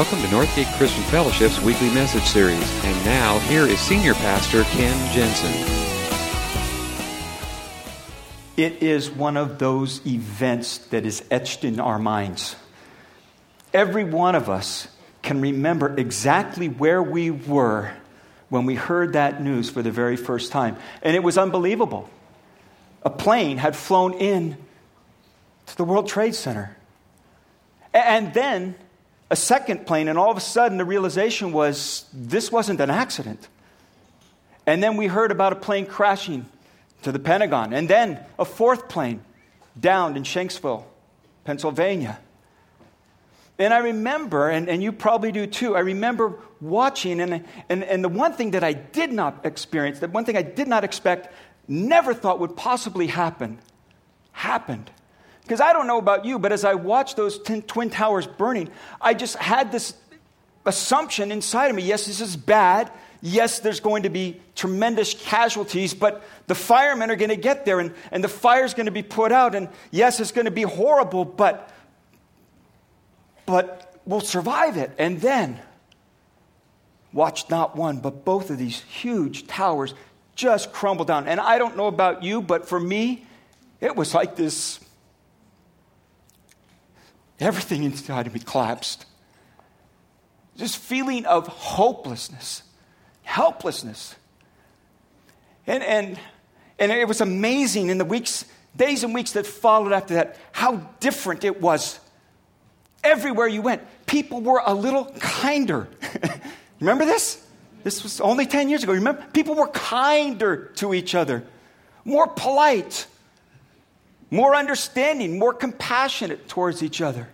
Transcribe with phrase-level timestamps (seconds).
[0.00, 2.84] Welcome to Northgate Christian Fellowship's weekly message series.
[2.86, 5.52] And now, here is Senior Pastor Ken Jensen.
[8.56, 12.56] It is one of those events that is etched in our minds.
[13.74, 14.88] Every one of us
[15.20, 17.92] can remember exactly where we were
[18.48, 20.78] when we heard that news for the very first time.
[21.02, 22.08] And it was unbelievable.
[23.02, 24.56] A plane had flown in
[25.66, 26.74] to the World Trade Center.
[27.92, 28.76] And then
[29.30, 33.48] a second plane, and all of a sudden the realization was this wasn't an accident.
[34.66, 36.46] And then we heard about a plane crashing
[37.02, 39.22] to the Pentagon, and then a fourth plane
[39.78, 40.84] downed in Shanksville,
[41.44, 42.18] Pennsylvania.
[43.58, 48.02] And I remember, and, and you probably do too, I remember watching, and, and, and
[48.02, 51.32] the one thing that I did not experience, the one thing I did not expect,
[51.68, 53.58] never thought would possibly happen,
[54.32, 54.90] happened.
[55.50, 59.14] Because I don't know about you, but as I watched those twin towers burning, I
[59.14, 59.94] just had this
[60.64, 62.92] assumption inside of me yes, this is bad.
[63.20, 67.80] Yes, there's going to be tremendous casualties, but the firemen are going to get there
[67.80, 69.56] and, and the fire's going to be put out.
[69.56, 71.68] And yes, it's going to be horrible, but,
[73.44, 74.92] but we'll survive it.
[74.98, 75.58] And then,
[77.12, 79.94] watch not one, but both of these huge towers
[80.36, 81.26] just crumble down.
[81.26, 83.26] And I don't know about you, but for me,
[83.80, 84.78] it was like this
[87.40, 89.06] Everything inside of me collapsed.
[90.56, 92.62] This feeling of hopelessness,
[93.22, 94.14] helplessness.
[95.66, 96.18] And, and,
[96.78, 98.44] and it was amazing in the weeks,
[98.76, 101.98] days and weeks that followed after that, how different it was.
[103.02, 105.88] Everywhere you went, people were a little kinder.
[106.80, 107.42] Remember this?
[107.82, 108.92] This was only 10 years ago.
[108.92, 109.24] Remember?
[109.32, 111.44] People were kinder to each other,
[112.04, 113.06] more polite,
[114.30, 117.28] more understanding, more compassionate towards each other.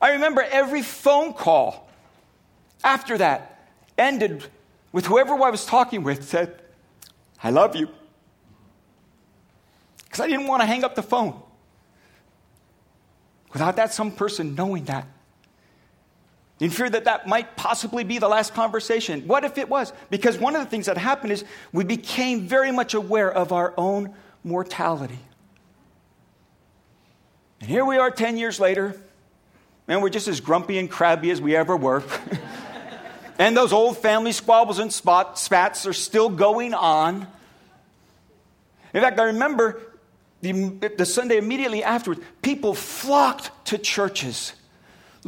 [0.00, 1.88] I remember every phone call
[2.82, 4.44] after that ended
[4.92, 6.60] with whoever I was talking with said,
[7.42, 7.88] I love you.
[10.04, 11.40] Because I didn't want to hang up the phone
[13.52, 15.06] without that some person knowing that.
[16.60, 19.28] In fear that that might possibly be the last conversation.
[19.28, 19.92] What if it was?
[20.10, 23.74] Because one of the things that happened is we became very much aware of our
[23.76, 24.14] own
[24.48, 25.18] mortality.
[27.60, 29.00] And here we are 10 years later.
[29.86, 32.02] Man, we're just as grumpy and crabby as we ever were.
[33.38, 37.26] and those old family squabbles and spot, spats are still going on.
[38.94, 39.80] In fact, I remember
[40.40, 40.52] the,
[40.96, 44.52] the Sunday immediately afterwards, people flocked to churches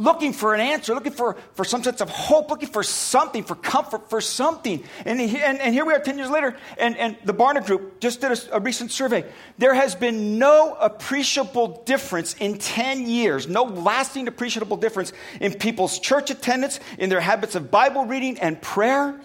[0.01, 3.55] looking for an answer, looking for, for some sense of hope, looking for something, for
[3.55, 4.83] comfort, for something.
[5.05, 8.21] And, and, and here we are 10 years later, and, and the Barna Group just
[8.21, 9.25] did a, a recent survey.
[9.57, 15.99] There has been no appreciable difference in 10 years, no lasting appreciable difference in people's
[15.99, 19.19] church attendance, in their habits of Bible reading and prayer.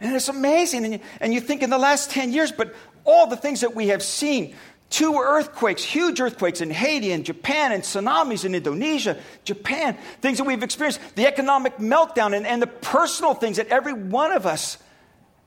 [0.00, 0.84] And it's amazing.
[0.84, 2.74] And you, and you think in the last 10 years, but
[3.04, 4.54] all the things that we have seen
[4.94, 10.44] Two earthquakes, huge earthquakes in Haiti and Japan, and tsunamis in Indonesia, Japan, things that
[10.44, 14.78] we've experienced, the economic meltdown, and, and the personal things that every one of us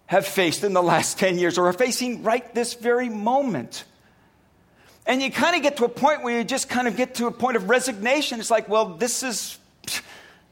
[0.08, 3.86] have faced in the last 10 years or are facing right this very moment.
[5.06, 7.28] And you kind of get to a point where you just kind of get to
[7.28, 8.42] a point of resignation.
[8.42, 9.58] It's like, well, this is.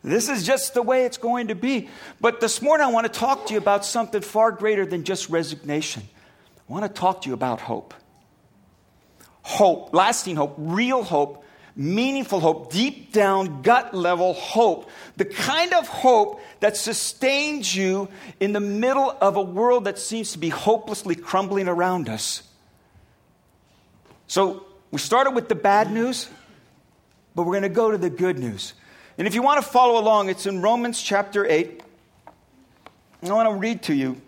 [0.06, 1.90] This is just the way it's going to be.
[2.22, 5.30] But this morning, I want to talk to you about something far greater than just
[5.30, 6.04] resignation.
[6.70, 7.96] I want to talk to you about hope
[9.46, 11.46] hope, lasting hope, real hope,
[11.76, 14.90] meaningful hope, deep down, gut level hope.
[15.18, 20.32] The kind of hope that sustains you in the middle of a world that seems
[20.32, 22.42] to be hopelessly crumbling around us.
[24.26, 26.28] So, we started with the bad news,
[27.36, 28.74] but we're going to go to the good news.
[29.20, 31.84] And if you want to follow along, it's in Romans chapter 8.
[33.22, 34.20] I want to read to you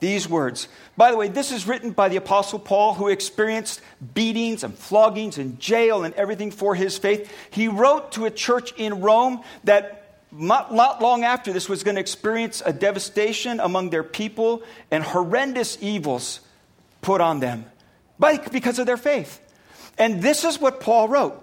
[0.00, 0.68] these words.
[0.96, 3.80] By the way, this is written by the Apostle Paul, who experienced
[4.14, 7.32] beatings and floggings and jail and everything for his faith.
[7.50, 11.96] He wrote to a church in Rome that not, not long after this was going
[11.96, 16.40] to experience a devastation among their people and horrendous evils
[17.02, 17.64] put on them
[18.18, 19.40] by, because of their faith.
[19.98, 21.42] And this is what Paul wrote.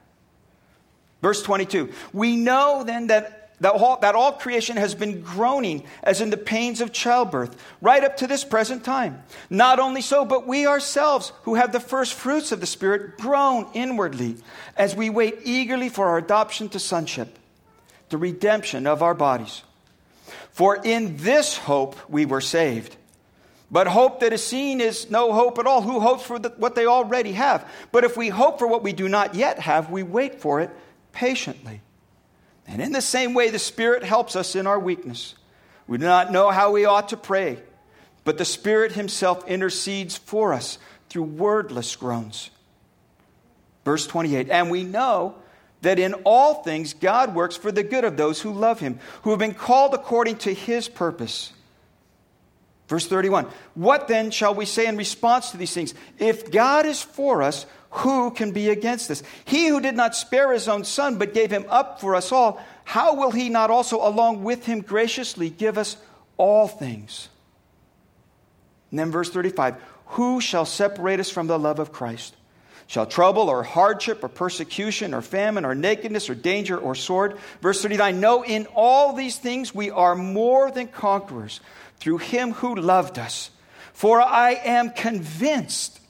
[1.21, 6.19] Verse 22 We know then that that all, that all creation has been groaning as
[6.19, 9.21] in the pains of childbirth, right up to this present time.
[9.51, 13.67] Not only so, but we ourselves, who have the first fruits of the Spirit, groan
[13.75, 14.37] inwardly
[14.75, 17.37] as we wait eagerly for our adoption to sonship,
[18.09, 19.61] the redemption of our bodies.
[20.49, 22.95] For in this hope we were saved.
[23.69, 25.81] But hope that is seen is no hope at all.
[25.81, 27.69] Who hopes for the, what they already have?
[27.91, 30.71] But if we hope for what we do not yet have, we wait for it
[31.11, 31.81] patiently.
[32.67, 35.35] And in the same way, the Spirit helps us in our weakness.
[35.87, 37.61] We do not know how we ought to pray,
[38.23, 40.77] but the Spirit Himself intercedes for us
[41.09, 42.49] through wordless groans.
[43.83, 45.35] Verse 28 And we know
[45.81, 49.31] that in all things God works for the good of those who love Him, who
[49.31, 51.51] have been called according to His purpose.
[52.87, 55.93] Verse 31 What then shall we say in response to these things?
[56.19, 59.21] If God is for us, who can be against us?
[59.45, 62.61] He who did not spare his own son, but gave him up for us all,
[62.83, 65.97] how will he not also, along with him, graciously give us
[66.37, 67.29] all things?
[68.89, 69.75] And then verse 35
[70.07, 72.35] Who shall separate us from the love of Christ?
[72.87, 77.37] Shall trouble or hardship or persecution or famine or nakedness or danger or sword?
[77.61, 81.61] Verse 39 No, in all these things we are more than conquerors
[81.99, 83.51] through him who loved us.
[83.93, 86.00] For I am convinced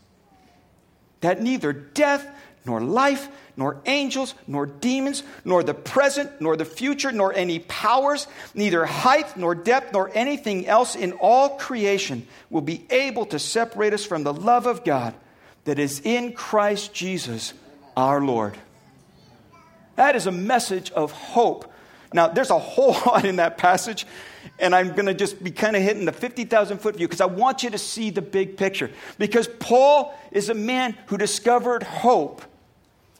[1.22, 2.28] that neither death,
[2.66, 3.28] nor life,
[3.58, 9.36] nor angels, nor demons, nor the present, nor the future, nor any powers, neither height,
[9.38, 14.24] nor depth, nor anything else in all creation will be able to separate us from
[14.24, 15.14] the love of God
[15.66, 17.54] that is in Christ Jesus
[17.96, 18.58] our Lord.
[19.96, 21.71] That is a message of hope.
[22.14, 24.06] Now, there's a whole lot in that passage,
[24.60, 27.26] and I'm going to just be kind of hitting the 50,000 foot view because I
[27.26, 28.92] want you to see the big picture.
[29.18, 32.42] Because Paul is a man who discovered hope,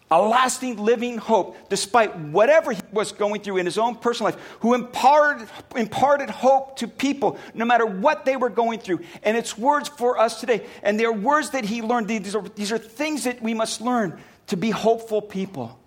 [0.10, 4.42] a lasting living hope, despite whatever he was going through in his own personal life,
[4.60, 9.00] who imparted, imparted hope to people no matter what they were going through.
[9.24, 10.66] And it's words for us today.
[10.84, 12.10] And they're words that he learned.
[12.10, 15.80] These are, these are things that we must learn to be hopeful people.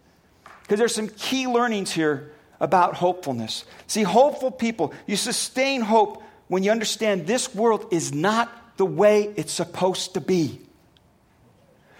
[0.63, 2.34] Because there's some key learnings here
[2.65, 3.67] about hopefulness.
[3.87, 9.33] See, hopeful people, you sustain hope when you understand this world is not the way
[9.37, 10.61] it's supposed to be.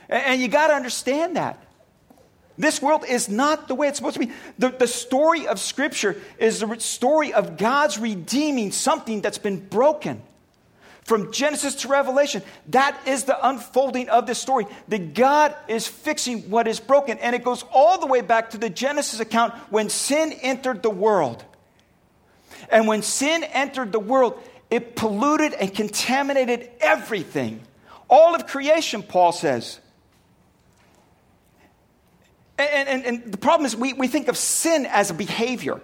[0.09, 1.63] And, you got to understand that.
[2.57, 4.33] This world is not the way it's supposed to be.
[4.59, 10.23] The, the story of Scripture is the story of God's redeeming something that's been broken.
[11.05, 14.67] From Genesis to Revelation, that is the unfolding of this story.
[14.89, 17.19] That God is fixing what is broken.
[17.19, 20.91] And it goes all the way back to the Genesis account when sin entered the
[20.91, 21.45] world.
[22.71, 27.61] And when sin entered the world, it polluted and contaminated everything.
[28.09, 29.81] All of creation, Paul says.
[32.59, 35.81] And, and, and, the problem is, we, we think of sin as a behavior.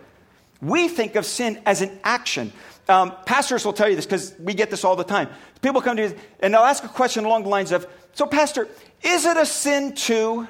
[0.62, 2.52] We think of sin as an action.
[2.90, 5.28] Um, pastors will tell you this because we get this all the time.
[5.62, 8.66] People come to you and they'll ask a question along the lines of, So, Pastor,
[9.02, 10.48] is it a sin to?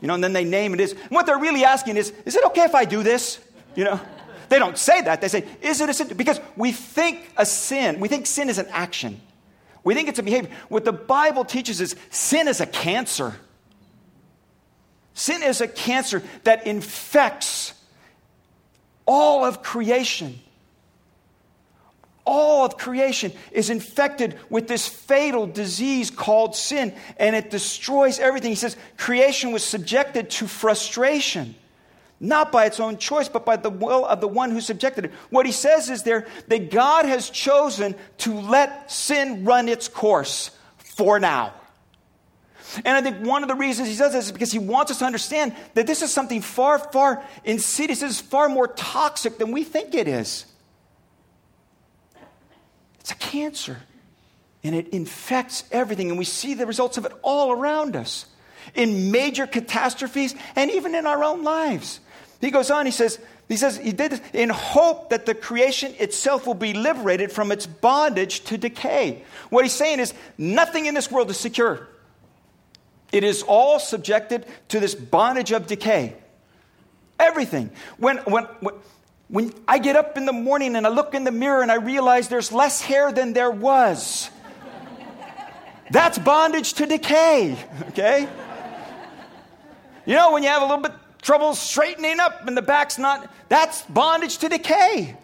[0.00, 0.92] You know, and then they name it is.
[0.92, 3.38] And what they're really asking is, Is it okay if I do this?
[3.76, 4.00] You know,
[4.48, 5.20] they don't say that.
[5.20, 6.08] They say, Is it a sin?
[6.16, 9.20] Because we think a sin, we think sin is an action.
[9.84, 10.50] We think it's a behavior.
[10.68, 13.36] What the Bible teaches is sin is a cancer.
[15.14, 17.74] Sin is a cancer that infects
[19.06, 20.40] all of creation
[22.30, 28.52] all of creation is infected with this fatal disease called sin, and it destroys everything.
[28.52, 31.56] He says creation was subjected to frustration,
[32.20, 35.12] not by its own choice, but by the will of the one who subjected it.
[35.30, 40.52] What he says is there that God has chosen to let sin run its course
[40.78, 41.52] for now.
[42.84, 45.00] And I think one of the reasons he does this is because he wants us
[45.00, 49.50] to understand that this is something far, far insidious, this is far more toxic than
[49.50, 50.46] we think it is.
[53.10, 53.76] It's a cancer.
[54.62, 56.10] And it infects everything.
[56.10, 58.26] And we see the results of it all around us
[58.74, 62.00] in major catastrophes and even in our own lives.
[62.40, 65.94] He goes on, he says, he says he did this in hope that the creation
[65.98, 69.24] itself will be liberated from its bondage to decay.
[69.48, 71.88] What he's saying is nothing in this world is secure.
[73.12, 76.14] It is all subjected to this bondage of decay.
[77.18, 77.70] Everything.
[77.98, 78.74] When, when, when
[79.30, 81.76] when I get up in the morning and I look in the mirror and I
[81.76, 84.28] realize there's less hair than there was,
[85.90, 87.56] that's bondage to decay,
[87.88, 88.28] okay?
[90.04, 93.30] You know, when you have a little bit trouble straightening up and the back's not,
[93.48, 95.16] that's bondage to decay.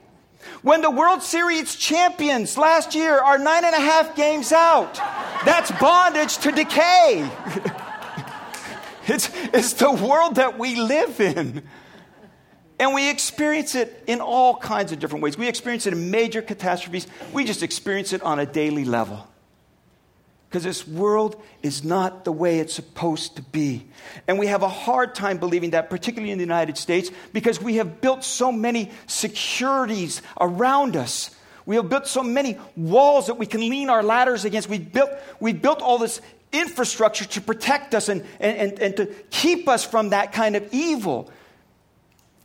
[0.62, 4.94] When the World Series champions last year are nine and a half games out,
[5.44, 7.28] that's bondage to decay.
[9.08, 11.64] it's, it's the world that we live in.
[12.78, 15.38] And we experience it in all kinds of different ways.
[15.38, 17.06] We experience it in major catastrophes.
[17.32, 19.26] We just experience it on a daily level.
[20.48, 23.86] Because this world is not the way it's supposed to be.
[24.28, 27.76] And we have a hard time believing that, particularly in the United States, because we
[27.76, 31.30] have built so many securities around us.
[31.64, 34.68] We have built so many walls that we can lean our ladders against.
[34.68, 36.20] We've built, we've built all this
[36.52, 40.68] infrastructure to protect us and, and, and, and to keep us from that kind of
[40.72, 41.30] evil.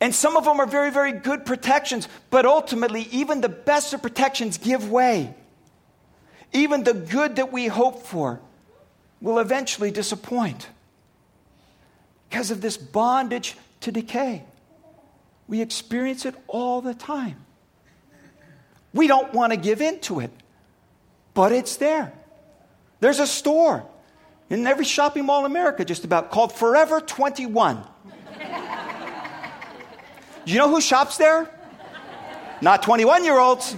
[0.02, 4.02] And some of them are very, very good protections, but ultimately, even the best of
[4.02, 5.32] protections give way.
[6.52, 8.40] Even the good that we hope for
[9.20, 10.68] will eventually disappoint
[12.28, 14.42] because of this bondage to decay.
[15.46, 17.36] We experience it all the time.
[18.92, 20.32] We don't want to give in to it,
[21.32, 22.12] but it's there.
[22.98, 23.86] There's a store
[24.50, 27.84] in every shopping mall in America, just about, called Forever 21.
[30.44, 31.48] You know who shops there?
[32.60, 33.76] Not 21 year olds.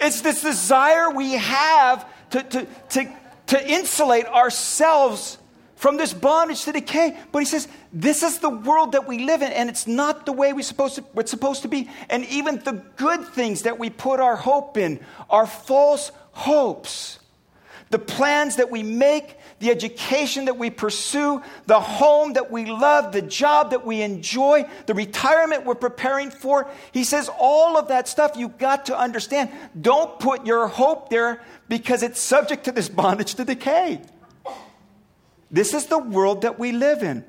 [0.00, 3.12] It's this desire we have to, to, to,
[3.46, 5.38] to insulate ourselves
[5.74, 7.16] from this bondage to decay.
[7.32, 10.32] But he says, this is the world that we live in, and it's not the
[10.32, 11.88] way we supposed to, it's supposed to be.
[12.10, 15.00] And even the good things that we put our hope in
[15.30, 17.18] are false hopes.
[17.90, 23.12] The plans that we make the education that we pursue, the home that we love,
[23.12, 26.70] the job that we enjoy, the retirement we're preparing for.
[26.92, 29.50] He says all of that stuff you've got to understand.
[29.80, 34.00] Don't put your hope there because it's subject to this bondage to decay.
[35.50, 37.24] This is the world that we live in.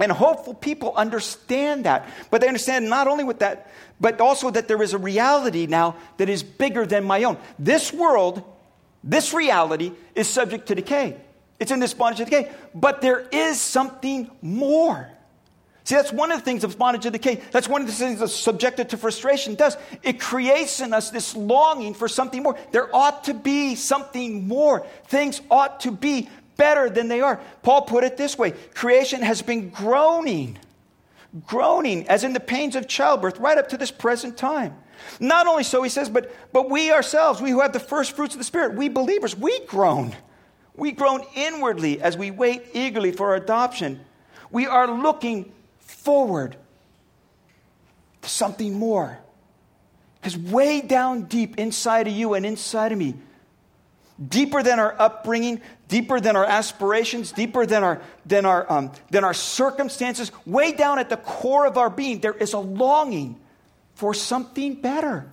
[0.00, 2.08] And hopeful people understand that.
[2.30, 5.96] But they understand not only with that, but also that there is a reality now
[6.18, 7.36] that is bigger than my own.
[7.58, 8.44] This world,
[9.08, 11.16] this reality, is subject to decay.
[11.58, 12.52] It's in this bondage of decay.
[12.74, 15.08] But there is something more.
[15.84, 17.40] See, that's one of the things of bondage of decay.
[17.50, 19.78] That's one of the things that's subjected to frustration does.
[20.02, 22.58] It creates in us this longing for something more.
[22.72, 24.86] There ought to be something more.
[25.06, 27.40] Things ought to be better than they are.
[27.62, 30.58] Paul put it this way creation has been groaning,
[31.46, 34.76] groaning, as in the pains of childbirth, right up to this present time.
[35.20, 38.34] Not only so, he says, but, but we ourselves, we who have the first fruits
[38.34, 40.14] of the Spirit, we believers, we groan
[40.78, 44.00] we groan inwardly as we wait eagerly for adoption.
[44.50, 46.56] We are looking forward
[48.22, 49.18] to something more.
[50.20, 53.14] Because way down deep inside of you and inside of me,
[54.24, 59.24] deeper than our upbringing, deeper than our aspirations, deeper than our, than our, um, than
[59.24, 63.38] our circumstances, way down at the core of our being, there is a longing
[63.98, 65.28] for something better,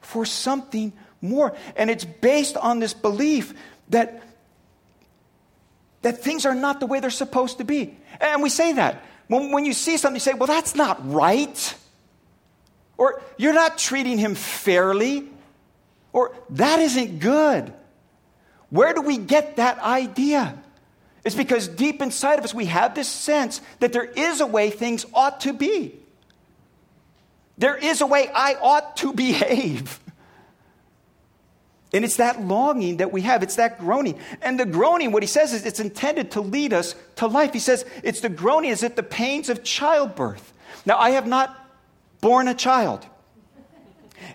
[0.00, 1.54] for something more.
[1.76, 3.52] And it's based on this belief
[3.90, 4.22] that
[6.00, 7.94] that things are not the way they're supposed to be.
[8.18, 9.04] And we say that.
[9.26, 11.74] When, when you see something, you say, well, that's not right.
[12.96, 15.28] Or you're not treating him fairly.
[16.14, 17.74] Or that isn't good.
[18.70, 20.56] Where do we get that idea?
[21.24, 24.70] It's because deep inside of us, we have this sense that there is a way
[24.70, 25.98] things ought to be.
[27.58, 30.00] There is a way I ought to behave.
[31.92, 33.42] And it's that longing that we have.
[33.42, 34.18] It's that groaning.
[34.42, 37.52] And the groaning, what he says is it's intended to lead us to life.
[37.52, 40.52] He says it's the groaning, is it the pains of childbirth?
[40.84, 41.56] Now, I have not
[42.20, 43.06] born a child.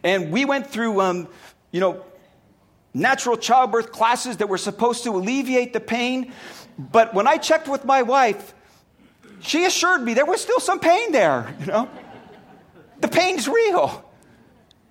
[0.03, 1.27] And we went through, um,
[1.71, 2.03] you know,
[2.93, 6.33] natural childbirth classes that were supposed to alleviate the pain.
[6.77, 8.53] But when I checked with my wife,
[9.41, 11.89] she assured me there was still some pain there, you know.
[13.03, 14.01] The pain's real.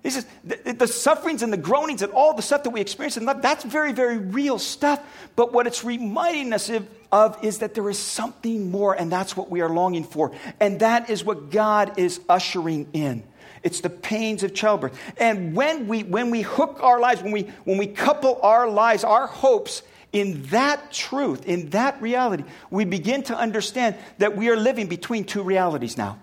[0.03, 3.17] He says the, the, sufferings and the groanings and all the stuff that we experience
[3.17, 5.01] in life, that's very, very real stuff.
[5.35, 9.35] But what it's reminding us of, of is that there is something more, and that's
[9.35, 10.31] what we are longing for.
[10.59, 13.23] And that is what God is ushering in.
[13.63, 14.95] It's the pains of childbirth.
[15.17, 19.03] And when we, when we hook our lives, when we, when we couple our lives,
[19.03, 24.57] our hopes in that truth, in that reality, we begin to understand that we are
[24.57, 26.19] living between two realities now.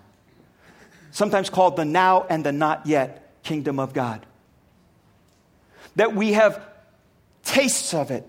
[1.11, 4.25] Sometimes called the now and the not yet kingdom of God.
[5.95, 6.61] That we have
[7.43, 8.25] tastes of it.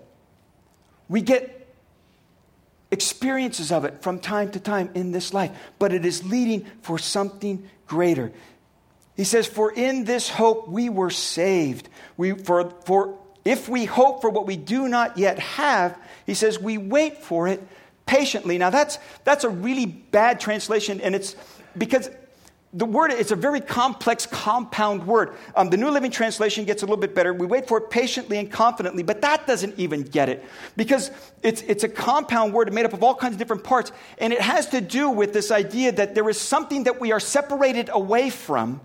[1.07, 1.67] We get
[2.91, 6.97] experiences of it from time to time in this life, but it is leading for
[6.97, 8.31] something greater.
[9.15, 11.89] He says, For in this hope we were saved.
[12.17, 16.59] We, for, for if we hope for what we do not yet have, he says,
[16.59, 17.61] we wait for it
[18.05, 18.57] patiently.
[18.57, 21.35] Now, that's, that's a really bad translation, and it's
[21.77, 22.09] because
[22.73, 25.35] the word it's a very complex compound word.
[25.55, 27.33] Um, the new living translation gets a little bit better.
[27.33, 30.43] We wait for it patiently and confidently but that doesn't even get it.
[30.75, 31.11] Because
[31.43, 34.41] it's, it's a compound word made up of all kinds of different parts and it
[34.41, 38.29] has to do with this idea that there is something that we are separated away
[38.29, 38.81] from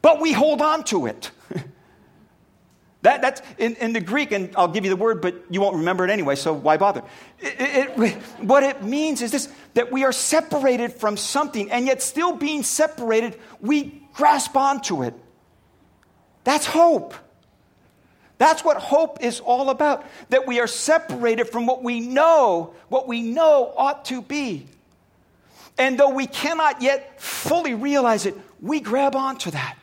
[0.00, 1.32] but we hold on to it
[3.02, 5.76] That, that's in, in, the Greek, and I'll give you the word, but you won't
[5.76, 7.04] remember it anyway, so why bother?
[7.38, 12.02] It, it, what it means is this that we are separated from something, and yet
[12.02, 15.14] still being separated, we grasp onto it.
[16.42, 17.14] That's hope.
[18.38, 20.04] That's what hope is all about.
[20.30, 24.66] That we are separated from what we know, what we know ought to be.
[25.76, 29.76] And though we cannot yet fully realize it, we grab onto that.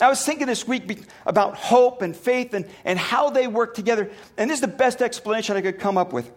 [0.00, 4.10] I was thinking this week about hope and faith and, and how they work together.
[4.36, 6.30] And this is the best explanation I could come up with.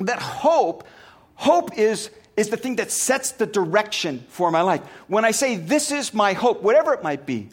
[0.00, 0.86] That hope,
[1.34, 4.80] hope is, is the thing that sets the direction for my life.
[5.06, 7.50] When I say, this is my hope, whatever it might be,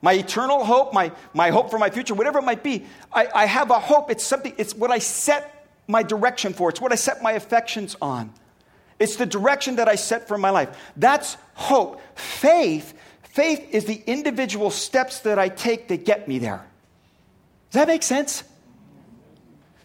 [0.00, 3.46] my eternal hope, my, my hope for my future, whatever it might be, I, I
[3.46, 4.10] have a hope.
[4.10, 6.68] It's something, it's what I set my direction for.
[6.68, 8.32] It's what I set my affections on.
[8.98, 10.76] It's the direction that I set for my life.
[10.96, 12.00] That's hope.
[12.16, 12.94] Faith
[13.32, 16.62] Faith is the individual steps that I take that get me there.
[17.70, 18.44] Does that make sense?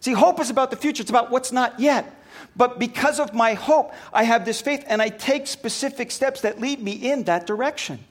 [0.02, 2.14] See, hope is about the future, it's about what's not yet.
[2.58, 6.60] But because of my hope, I have this faith and I take specific steps that
[6.60, 8.04] lead me in that direction.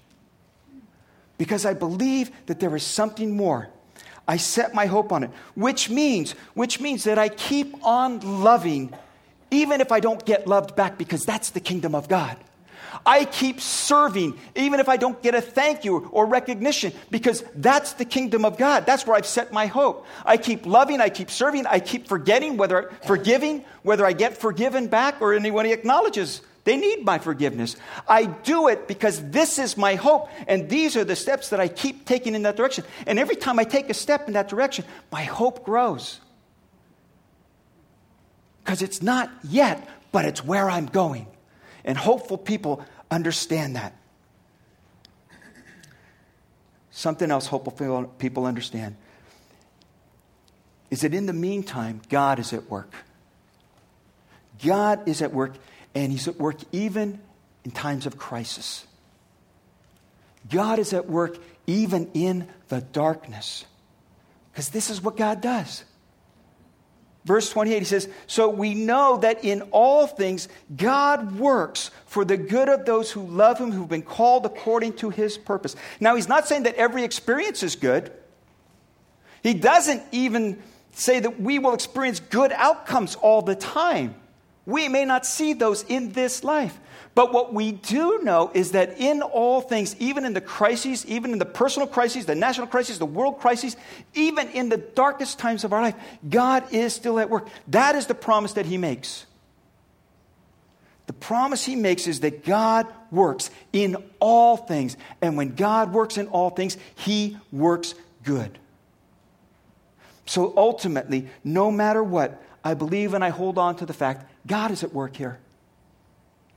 [1.36, 3.68] Because I believe that there is something more.
[4.26, 8.94] I set my hope on it, which means, which means that I keep on loving
[9.50, 12.38] even if I don't get loved back because that's the kingdom of God.
[13.04, 17.94] I keep serving, even if I don't get a thank you or recognition, because that's
[17.94, 18.86] the kingdom of God.
[18.86, 20.06] That's where I've set my hope.
[20.24, 24.88] I keep loving, I keep serving, I keep forgetting, whether forgiving, whether I get forgiven
[24.88, 27.76] back or anyone acknowledges they need my forgiveness.
[28.08, 31.68] I do it because this is my hope, and these are the steps that I
[31.68, 32.84] keep taking in that direction.
[33.06, 36.18] And every time I take a step in that direction, my hope grows.
[38.64, 41.28] Because it's not yet, but it's where I'm going.
[41.86, 43.94] And hopeful people understand that.
[46.90, 48.96] Something else hopeful people understand
[50.90, 52.92] is that in the meantime, God is at work.
[54.64, 55.54] God is at work,
[55.94, 57.20] and He's at work even
[57.64, 58.86] in times of crisis.
[60.48, 63.64] God is at work even in the darkness.
[64.52, 65.84] Because this is what God does.
[67.26, 72.36] Verse 28, he says, So we know that in all things God works for the
[72.36, 75.74] good of those who love him, who've been called according to his purpose.
[75.98, 78.12] Now, he's not saying that every experience is good.
[79.42, 80.62] He doesn't even
[80.92, 84.14] say that we will experience good outcomes all the time.
[84.64, 86.78] We may not see those in this life.
[87.16, 91.32] But what we do know is that in all things, even in the crises, even
[91.32, 93.74] in the personal crises, the national crises, the world crises,
[94.12, 95.94] even in the darkest times of our life,
[96.28, 97.48] God is still at work.
[97.68, 99.24] That is the promise that He makes.
[101.06, 104.98] The promise He makes is that God works in all things.
[105.22, 108.58] And when God works in all things, He works good.
[110.26, 114.70] So ultimately, no matter what, I believe and I hold on to the fact God
[114.70, 115.38] is at work here.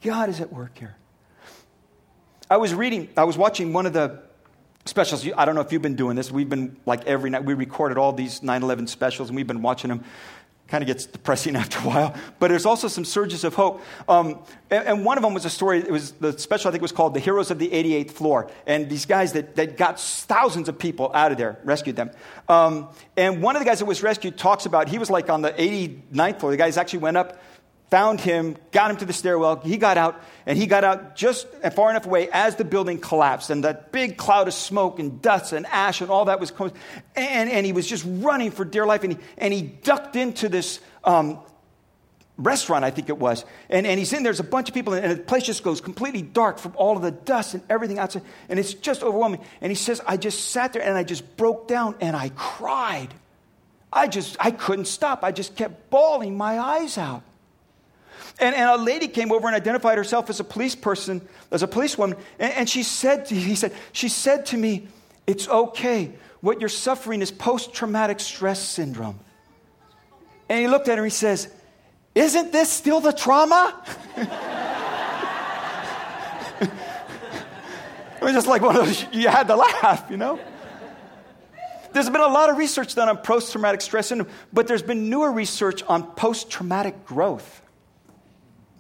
[0.02, 0.96] God is at work here.
[2.50, 4.22] I was reading, I was watching one of the
[4.86, 5.28] specials.
[5.38, 6.32] I don't know if you've been doing this.
[6.32, 9.62] We've been like every night, we recorded all these 9 11 specials and we've been
[9.62, 10.04] watching them.
[10.68, 13.82] Kind of gets depressing after a while, but there's also some surges of hope.
[14.08, 16.84] Um, and, and, one of them was a story, it was the special, I think
[16.84, 18.52] was called The Heroes of the 88th Floor.
[18.68, 22.12] And these guys that, that got thousands of people out of there, rescued them.
[22.48, 25.42] Um, and one of the guys that was rescued talks about, he was like on
[25.42, 26.52] the 89th floor.
[26.52, 27.42] The guys actually went up
[27.90, 29.58] found him, got him to the stairwell.
[29.58, 33.50] He got out, and he got out just far enough away as the building collapsed,
[33.50, 36.74] and that big cloud of smoke and dust and ash and all that was coming.
[37.16, 40.50] And, and he was just running for dear life, and he, and he ducked into
[40.50, 41.40] this um,
[42.38, 43.46] restaurant, I think it was.
[43.70, 46.22] And, and he's in there's a bunch of people, and the place just goes completely
[46.22, 49.42] dark from all of the dust and everything outside, and it's just overwhelming.
[49.62, 53.14] And he says, I just sat there and I just broke down and I cried.
[53.92, 55.24] I just, I couldn't stop.
[55.24, 57.24] I just kept bawling my eyes out.
[58.40, 61.22] And, and a lady came over and identified herself as a police person,
[61.52, 64.88] as a policewoman, and, and she said to, he said, she said to me,
[65.28, 66.14] It's okay.
[66.42, 69.20] What you're suffering is post traumatic stress syndrome.
[70.48, 71.50] And he looked at her and he says,
[72.16, 73.76] Isn't this still the trauma?
[74.18, 74.30] it
[78.22, 80.40] was just like one of those, you had to laugh, you know?
[81.92, 85.10] There's been a lot of research done on post traumatic stress syndrome, but there's been
[85.10, 87.62] newer research on post traumatic growth.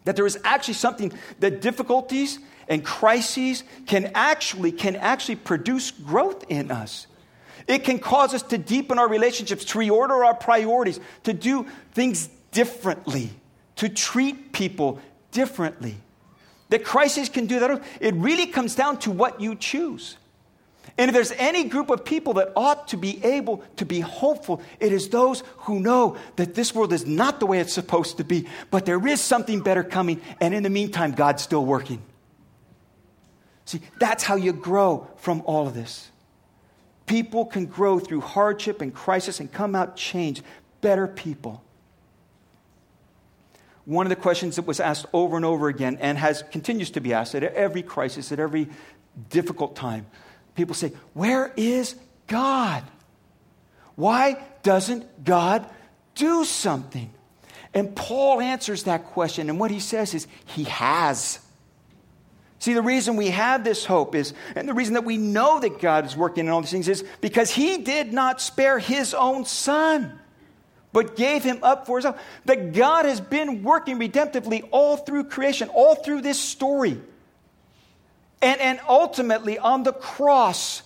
[0.05, 6.45] That there is actually something that difficulties and crises can actually, can actually produce growth
[6.49, 7.07] in us.
[7.67, 12.29] It can cause us to deepen our relationships, to reorder our priorities, to do things
[12.51, 13.29] differently,
[13.75, 14.99] to treat people
[15.31, 15.97] differently.
[16.69, 17.83] That crises can do that.
[17.99, 20.17] It really comes down to what you choose.
[20.97, 24.61] And if there's any group of people that ought to be able to be hopeful,
[24.79, 28.23] it is those who know that this world is not the way it's supposed to
[28.23, 32.01] be, but there is something better coming, and in the meantime, God's still working.
[33.65, 36.09] See, that's how you grow from all of this.
[37.05, 40.43] People can grow through hardship and crisis and come out changed,
[40.81, 41.63] better people.
[43.85, 46.99] One of the questions that was asked over and over again and has continues to
[46.99, 48.67] be asked at every crisis, at every
[49.29, 50.05] difficult time
[50.55, 51.95] people say, Where is
[52.27, 52.83] God?
[53.95, 55.65] Why doesn't God
[56.15, 57.11] do something?
[57.73, 61.39] And Paul answers that question, and what he says is, He has.
[62.59, 65.79] See, the reason we have this hope is, and the reason that we know that
[65.79, 69.45] God is working in all these things is because He did not spare His own
[69.45, 70.19] Son,
[70.91, 72.21] but gave Him up for Himself.
[72.45, 76.99] That God has been working redemptively all through creation, all through this story.
[78.41, 80.81] And, and ultimately, on the cross,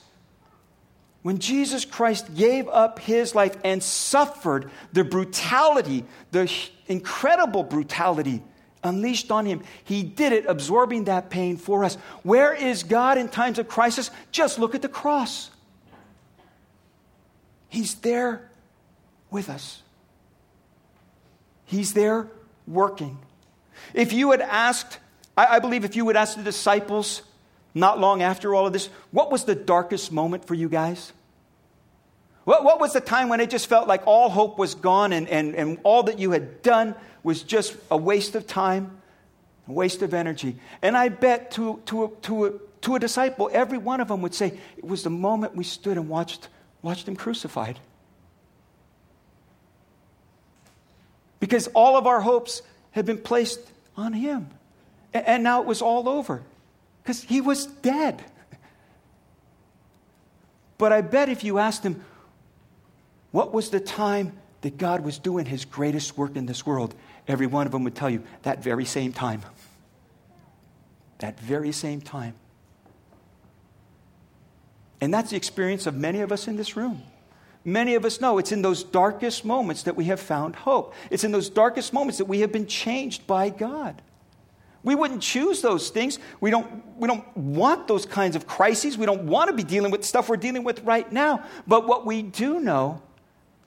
[1.21, 6.51] when Jesus Christ gave up his life and suffered the brutality, the
[6.87, 8.41] incredible brutality
[8.83, 11.95] unleashed on him, he did it absorbing that pain for us.
[12.23, 14.11] Where is God in times of crisis?
[14.31, 15.49] Just look at the cross.
[17.69, 18.49] He's there
[19.31, 19.81] with us,
[21.65, 22.27] He's there
[22.67, 23.17] working.
[23.93, 24.99] If you had asked,
[25.35, 27.23] I, I believe if you would ask the disciples,
[27.73, 31.11] not long after all of this, what was the darkest moment for you guys?
[32.43, 35.27] What, what was the time when it just felt like all hope was gone and,
[35.29, 38.97] and, and all that you had done was just a waste of time,
[39.67, 40.57] a waste of energy?
[40.81, 44.21] And I bet to, to, a, to, a, to a disciple, every one of them
[44.21, 46.49] would say, It was the moment we stood and watched,
[46.81, 47.79] watched him crucified.
[51.39, 53.59] Because all of our hopes had been placed
[53.95, 54.49] on him.
[55.13, 56.43] And, and now it was all over
[57.03, 58.23] because he was dead.
[60.77, 62.03] But I bet if you asked him,
[63.31, 66.95] what was the time that God was doing his greatest work in this world?
[67.27, 69.41] Every one of them would tell you that very same time.
[71.19, 72.35] That very same time.
[75.01, 77.03] And that's the experience of many of us in this room.
[77.65, 80.93] Many of us know it's in those darkest moments that we have found hope.
[81.09, 84.01] It's in those darkest moments that we have been changed by God.
[84.83, 86.19] We wouldn't choose those things.
[86.41, 88.97] We don't, we don't want those kinds of crises.
[88.97, 91.45] We don't want to be dealing with stuff we're dealing with right now.
[91.65, 93.01] But what we do know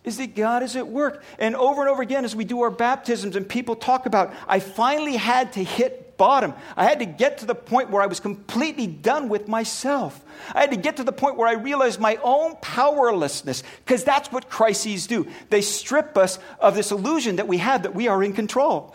[0.04, 1.24] is that God is at work.
[1.38, 4.60] And over and over again, as we do our baptisms and people talk about, I
[4.60, 6.54] finally had to hit bottom.
[6.76, 10.22] I had to get to the point where I was completely done with myself.
[10.54, 14.30] I had to get to the point where I realized my own powerlessness, because that's
[14.30, 15.26] what crises do.
[15.50, 18.94] They strip us of this illusion that we have that we are in control.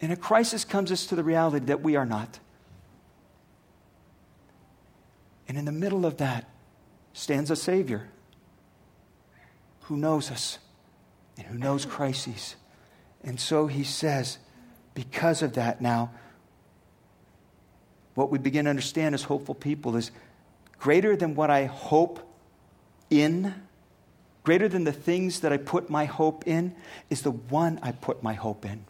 [0.00, 2.38] And a crisis comes us to the reality that we are not.
[5.48, 6.48] And in the middle of that
[7.12, 8.08] stands a Savior
[9.82, 10.58] who knows us
[11.38, 12.56] and who knows crises.
[13.22, 14.38] And so he says,
[14.94, 16.10] because of that, now,
[18.14, 20.10] what we begin to understand as hopeful people is
[20.78, 22.20] greater than what I hope
[23.08, 23.54] in,
[24.42, 26.74] greater than the things that I put my hope in,
[27.08, 28.84] is the one I put my hope in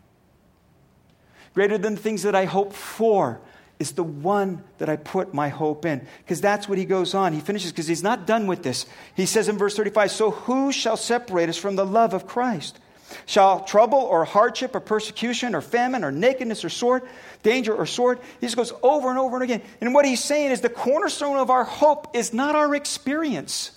[1.56, 3.40] greater than the things that I hope for
[3.78, 6.06] is the one that I put my hope in.
[6.18, 7.32] Because that's what he goes on.
[7.32, 8.84] He finishes because he's not done with this.
[9.14, 12.78] He says in verse 35 So who shall separate us from the love of Christ?
[13.24, 17.04] Shall trouble or hardship or persecution or famine or nakedness or sword,
[17.42, 18.18] danger or sword?
[18.38, 19.62] He just goes over and over and again.
[19.80, 23.70] And what he's saying is the cornerstone of our hope is not our experience.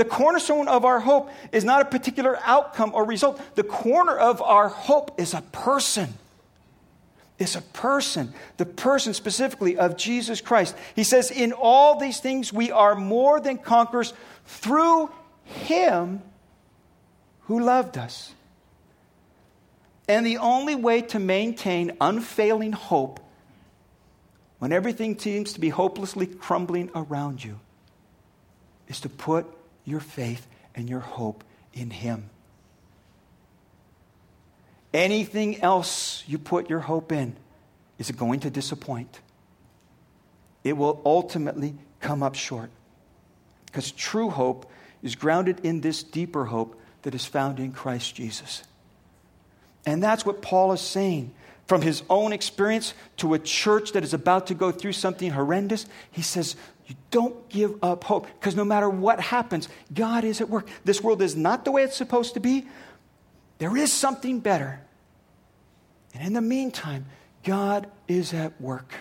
[0.00, 3.38] The cornerstone of our hope is not a particular outcome or result.
[3.54, 6.14] The corner of our hope is a person.
[7.38, 10.74] Is a person, the person specifically of Jesus Christ.
[10.96, 14.14] He says, In all these things we are more than conquerors
[14.46, 15.10] through
[15.44, 16.22] Him
[17.40, 18.32] who loved us.
[20.08, 23.20] And the only way to maintain unfailing hope
[24.60, 27.60] when everything seems to be hopelessly crumbling around you
[28.88, 29.46] is to put
[29.84, 32.30] your faith and your hope in Him.
[34.92, 37.36] Anything else you put your hope in
[37.98, 39.20] is going to disappoint.
[40.64, 42.70] It will ultimately come up short.
[43.66, 44.70] Because true hope
[45.02, 48.62] is grounded in this deeper hope that is found in Christ Jesus.
[49.86, 51.32] And that's what Paul is saying.
[51.66, 55.86] From his own experience to a church that is about to go through something horrendous,
[56.10, 56.56] he says,
[56.90, 60.68] You don't give up hope because no matter what happens, God is at work.
[60.84, 62.66] This world is not the way it's supposed to be.
[63.58, 64.80] There is something better.
[66.14, 67.06] And in the meantime,
[67.44, 68.92] God is at work.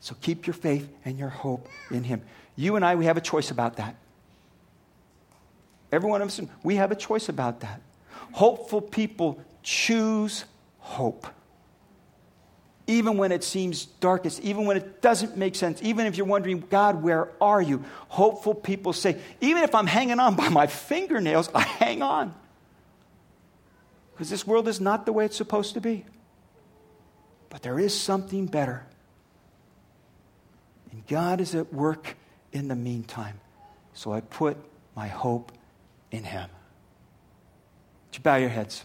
[0.00, 2.22] So keep your faith and your hope in Him.
[2.56, 3.94] You and I, we have a choice about that.
[5.92, 7.80] Every one of us, we have a choice about that.
[8.32, 10.44] Hopeful people choose
[10.78, 11.28] hope.
[12.86, 16.62] Even when it seems darkest, even when it doesn't make sense, even if you're wondering,
[16.68, 17.82] God, where are you?
[18.08, 22.34] Hopeful people say, even if I'm hanging on by my fingernails, I hang on.
[24.12, 26.04] Because this world is not the way it's supposed to be.
[27.48, 28.84] But there is something better.
[30.92, 32.16] And God is at work
[32.52, 33.40] in the meantime.
[33.94, 34.56] So I put
[34.94, 35.52] my hope
[36.10, 36.50] in Him.
[38.08, 38.84] Would you bow your heads?